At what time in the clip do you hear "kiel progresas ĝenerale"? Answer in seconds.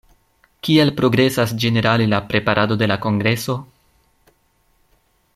0.67-2.07